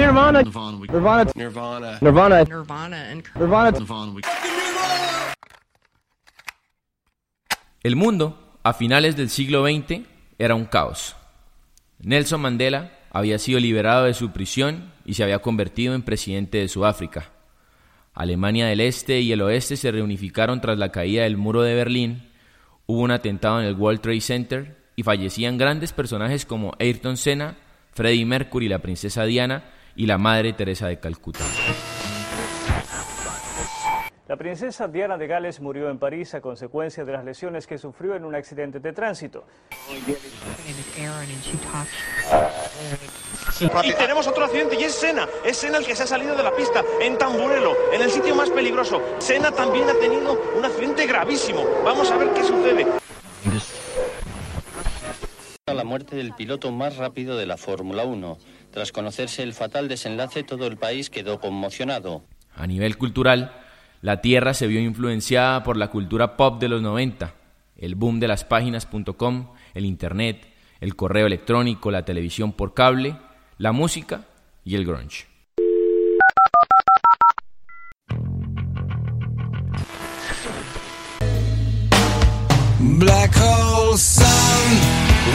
[0.00, 0.42] Nirvana.
[0.42, 1.30] Nirvana.
[1.34, 1.98] Nirvana.
[2.00, 2.44] Nirvana.
[2.44, 3.72] Nirvana and Nirvana.
[7.82, 10.06] El mundo, a finales del siglo XX,
[10.38, 11.16] era un caos.
[11.98, 16.68] Nelson Mandela había sido liberado de su prisión y se había convertido en presidente de
[16.68, 17.28] Sudáfrica.
[18.14, 22.30] Alemania del Este y el Oeste se reunificaron tras la caída del muro de Berlín,
[22.86, 27.58] hubo un atentado en el World Trade Center y fallecían grandes personajes como Ayrton Senna,
[27.92, 29.64] Freddie Mercury, la princesa Diana
[30.00, 31.44] y la Madre Teresa de Calcuta.
[34.28, 38.16] La princesa Diana de Gales murió en París a consecuencia de las lesiones que sufrió
[38.16, 39.44] en un accidente de tránsito.
[43.60, 45.28] Y tenemos otro accidente y es Sena.
[45.44, 48.34] Es Sena el que se ha salido de la pista en Tamburelo, en el sitio
[48.34, 49.02] más peligroso.
[49.18, 51.62] Sena también ha tenido un accidente gravísimo.
[51.84, 52.86] Vamos a ver qué sucede.
[55.66, 58.38] La muerte del piloto más rápido de la Fórmula 1.
[58.70, 62.22] Tras conocerse el fatal desenlace, todo el país quedó conmocionado.
[62.54, 63.52] A nivel cultural,
[64.00, 67.34] la Tierra se vio influenciada por la cultura pop de los 90,
[67.76, 70.46] el boom de las páginas.com, el Internet,
[70.80, 73.16] el correo electrónico, la televisión por cable,
[73.58, 74.26] la música
[74.64, 75.26] y el grunge.
[82.78, 84.26] Black hole sun,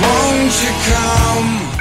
[0.02, 1.75] won't you come?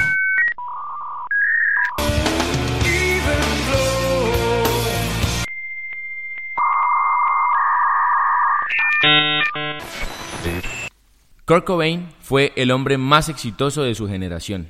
[11.45, 14.69] Kurt Cobain fue el hombre más exitoso de su generación.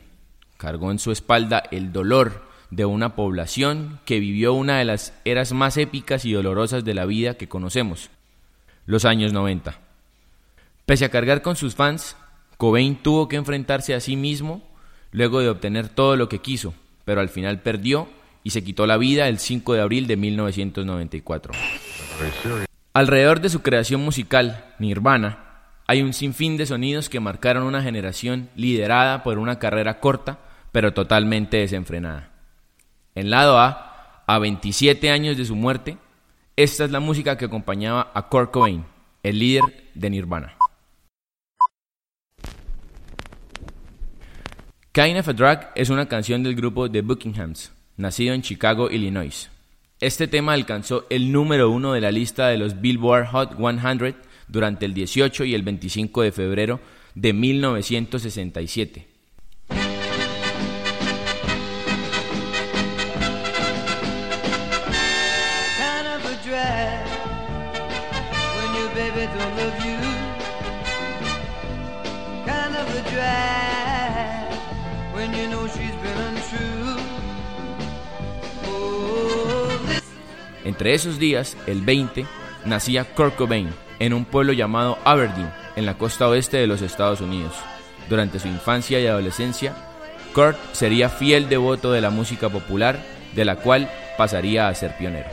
[0.57, 5.53] Cargó en su espalda el dolor de una población que vivió una de las eras
[5.53, 8.11] más épicas y dolorosas de la vida que conocemos,
[8.87, 9.79] los años 90.
[10.87, 12.17] Pese a cargar con sus fans,
[12.57, 14.63] Cobain tuvo que enfrentarse a sí mismo
[15.13, 18.09] luego de obtener todo lo que quiso, pero al final perdió
[18.43, 21.53] y se quitó la vida el 5 de abril de 1994.
[22.93, 25.54] Alrededor de su creación musical, Nirvana,
[25.87, 30.39] hay un sinfín de sonidos que marcaron una generación liderada por una carrera corta,
[30.73, 32.31] pero totalmente desenfrenada.
[33.15, 35.99] En lado A, a 27 años de su muerte,
[36.57, 38.85] esta es la música que acompañaba a Kurt Cobain,
[39.23, 39.65] el líder
[39.95, 40.57] de Nirvana.
[44.93, 49.51] Kind of a Drag es una canción del grupo The Buckinghams, nacido en Chicago, Illinois.
[50.01, 54.15] Este tema alcanzó el número uno de la lista de los Billboard Hot 100
[54.49, 56.81] durante el 18 y el 25 de febrero
[57.15, 59.15] de 1967.
[65.95, 67.07] kind of a drag
[68.57, 69.99] when your baby don't love you.
[72.47, 74.53] Kind of a drag
[75.15, 76.97] when you know she's been untrue.
[78.67, 80.03] Oh, this
[80.65, 82.27] Entre esos días, el 20,
[82.65, 87.21] nacía Kurt Cobain en un pueblo llamado Aberdeen, en la costa oeste de los Estados
[87.21, 87.55] Unidos.
[88.09, 89.75] Durante su infancia y adolescencia,
[90.35, 92.99] Kurt sería fiel devoto de la música popular,
[93.35, 95.29] de la cual pasaría a ser pionero.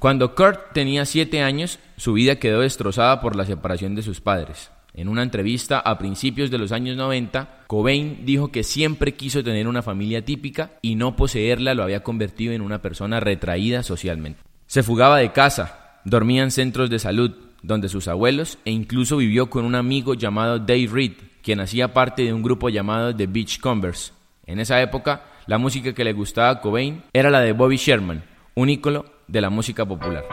[0.00, 4.70] Cuando Kurt tenía 7 años, su vida quedó destrozada por la separación de sus padres.
[4.94, 9.68] En una entrevista a principios de los años 90, Cobain dijo que siempre quiso tener
[9.68, 14.40] una familia típica y no poseerla lo había convertido en una persona retraída socialmente.
[14.66, 17.32] Se fugaba de casa, dormía en centros de salud,
[17.62, 21.12] donde sus abuelos, e incluso vivió con un amigo llamado Dave Reed,
[21.42, 24.12] quien hacía parte de un grupo llamado The Beach Converse.
[24.46, 28.22] En esa época, la música que le gustaba a Cobain era la de Bobby Sherman,
[28.54, 30.24] un ícono de la música popular.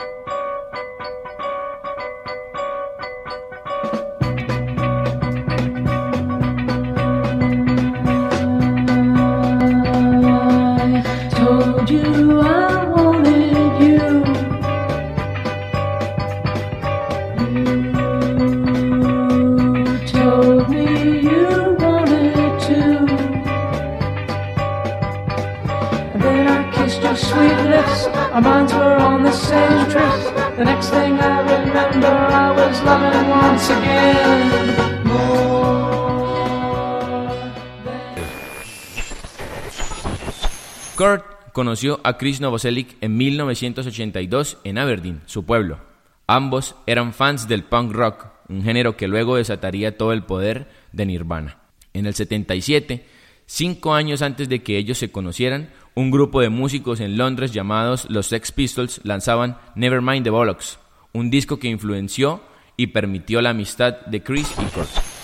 [40.95, 45.80] Kurt conoció a Chris Novoselic en 1982 en Aberdeen, su pueblo.
[46.25, 51.06] Ambos eran fans del punk rock, un género que luego desataría todo el poder de
[51.06, 51.57] Nirvana.
[51.94, 53.06] En el 77,
[53.45, 58.09] cinco años antes de que ellos se conocieran, un grupo de músicos en Londres llamados
[58.09, 60.80] los Sex Pistols lanzaban Nevermind the Bollocks,
[61.12, 62.41] un disco que influenció
[62.77, 65.14] y permitió la amistad de Chris y Kurt.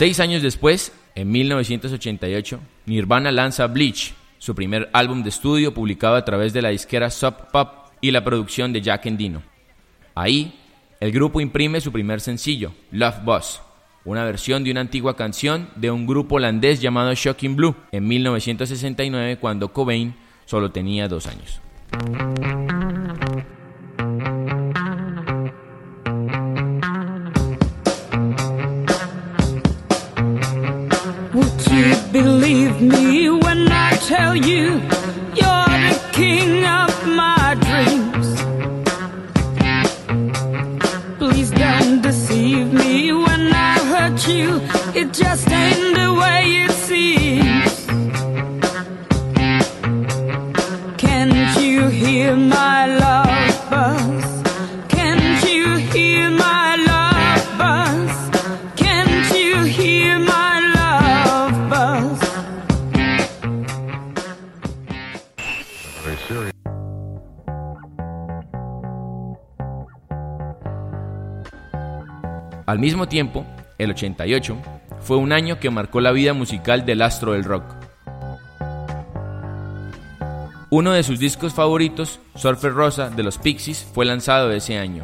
[0.00, 6.24] Seis años después, en 1988, Nirvana lanza Bleach, su primer álbum de estudio publicado a
[6.24, 7.68] través de la disquera Sub Pop
[8.00, 9.42] y la producción de Jack Endino.
[10.14, 10.58] Ahí,
[11.00, 13.60] el grupo imprime su primer sencillo, Love Boss,
[14.06, 19.36] una versión de una antigua canción de un grupo holandés llamado Shocking Blue, en 1969
[19.36, 20.14] cuando Cobain
[20.46, 21.60] solo tenía dos años.
[32.22, 34.64] Believe me when I tell you
[35.40, 38.28] you're the king of my dreams?
[41.18, 44.60] Please don't deceive me when I hurt you.
[45.00, 46.69] It just ain't the way it
[72.70, 73.44] Al mismo tiempo,
[73.78, 74.56] el 88
[75.00, 77.64] fue un año que marcó la vida musical del astro del rock.
[80.70, 85.02] Uno de sus discos favoritos, Surfer Rosa de los Pixies, fue lanzado ese año.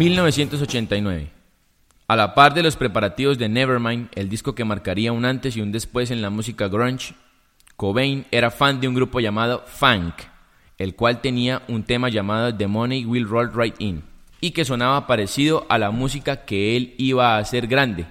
[0.00, 1.30] 1989.
[2.08, 5.60] A la par de los preparativos de Nevermind, el disco que marcaría un antes y
[5.60, 7.12] un después en la música grunge,
[7.76, 10.14] Cobain era fan de un grupo llamado Funk,
[10.78, 14.02] el cual tenía un tema llamado The Money Will Roll Right In,
[14.40, 18.06] y que sonaba parecido a la música que él iba a hacer grande.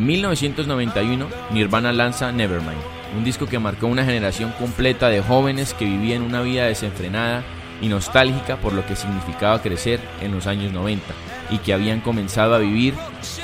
[0.00, 2.80] En 1991, Nirvana lanza Nevermind,
[3.18, 7.44] un disco que marcó una generación completa de jóvenes que vivían una vida desenfrenada
[7.82, 11.04] y nostálgica por lo que significaba crecer en los años 90
[11.50, 12.94] y que habían comenzado a vivir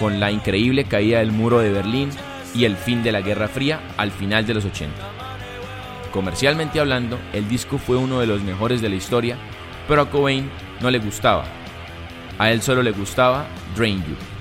[0.01, 2.09] con la increíble caída del muro de Berlín
[2.55, 4.95] y el fin de la Guerra Fría al final de los 80.
[6.11, 9.37] Comercialmente hablando, el disco fue uno de los mejores de la historia,
[9.87, 10.49] pero a Cobain
[10.81, 11.45] no le gustaba.
[12.39, 14.36] A él solo le gustaba Drain You.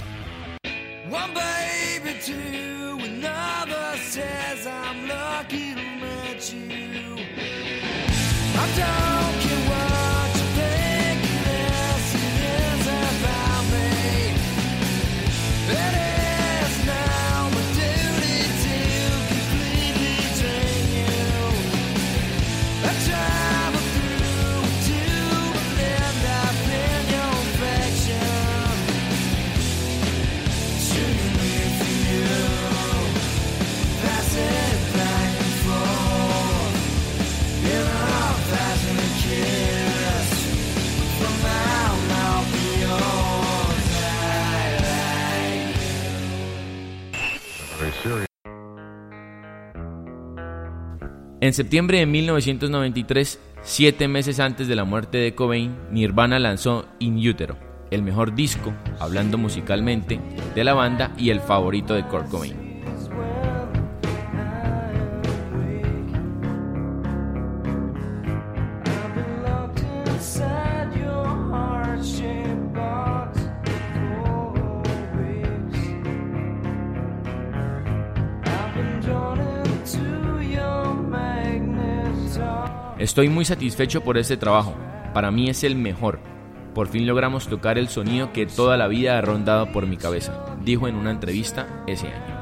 [8.65, 9.04] I'm done.
[51.45, 57.19] En septiembre de 1993, siete meses antes de la muerte de Cobain, Nirvana lanzó In
[57.19, 57.55] Utero,
[57.91, 60.19] el mejor disco, hablando musicalmente,
[60.55, 62.64] de la banda y el favorito de Kurt Cobain.
[83.15, 84.75] Estoy muy satisfecho por este trabajo.
[85.13, 86.19] Para mí es el mejor.
[86.73, 90.57] Por fin logramos tocar el sonido que toda la vida ha rondado por mi cabeza,
[90.65, 92.34] dijo en una entrevista ese año.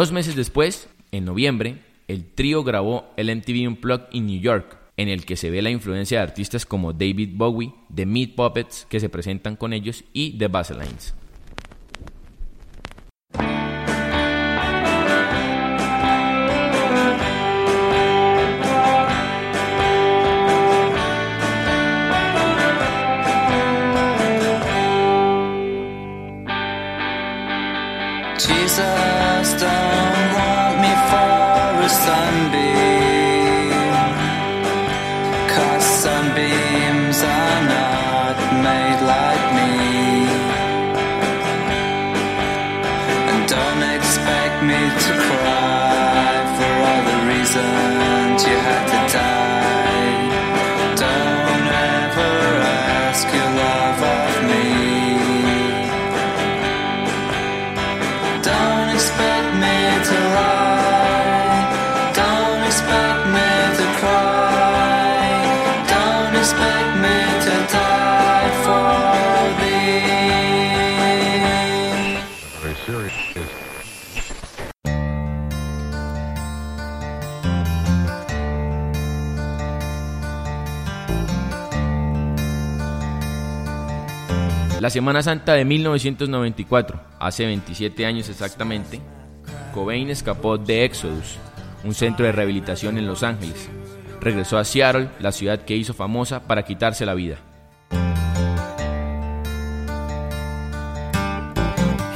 [0.00, 1.76] Dos meses después, en noviembre,
[2.08, 5.68] el trío grabó el MTV Unplugged in New York, en el que se ve la
[5.68, 10.38] influencia de artistas como David Bowie, The Meat Puppets, que se presentan con ellos, y
[10.38, 11.14] The Baselines.
[32.10, 32.69] For
[84.90, 89.00] La Semana Santa de 1994, hace 27 años exactamente,
[89.72, 91.36] Cobain escapó de Exodus,
[91.84, 93.68] un centro de rehabilitación en Los Ángeles.
[94.20, 97.36] Regresó a Seattle, la ciudad que hizo famosa para quitarse la vida.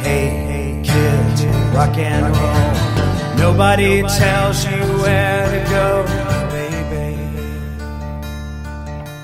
[0.03, 3.37] Hey, hey, kids, rock and roll.
[3.39, 6.05] Nobody tells you where to go,
[6.51, 7.17] baby.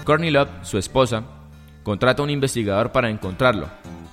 [0.05, 1.25] Courtney Love, su esposa,
[1.83, 3.69] contrata a un investigador para encontrarlo,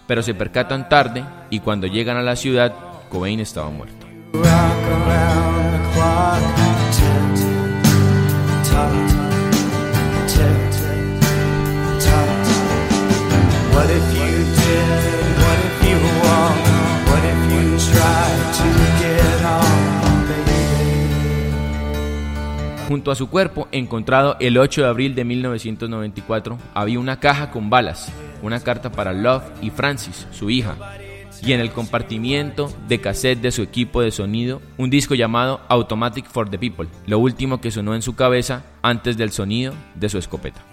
[0.08, 2.74] pero se percatan tarde y cuando llegan a la ciudad,
[3.10, 4.08] Cobain estaba muerto.
[22.88, 27.70] Junto a su cuerpo, encontrado el 8 de abril de 1994, había una caja con
[27.70, 30.77] balas, una carta para Love y Francis, su hija,
[31.44, 36.27] y en el compartimiento de cassette de su equipo de sonido, un disco llamado Automatic
[36.27, 40.17] for the People, lo último que sonó en su cabeza antes del sonido de su
[40.17, 40.63] escopeta.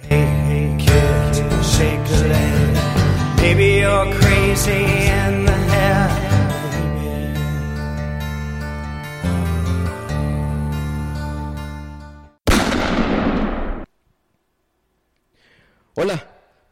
[15.97, 16.29] Hola,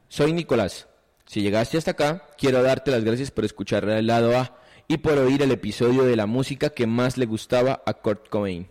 [0.08, 0.88] soy Nicolás.
[1.26, 5.16] Si llegaste hasta acá, quiero darte las gracias por escuchar el lado A y por
[5.16, 8.66] oír el episodio de la música que más le gustaba a Kurt Cobain.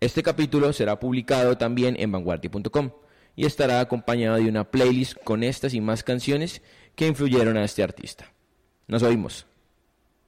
[0.00, 2.90] Este capítulo será publicado también en vanguardia.com
[3.36, 6.60] y estará acompañado de una playlist con estas y más canciones
[6.94, 8.34] que influyeron a este artista.
[8.86, 9.46] Nos oímos.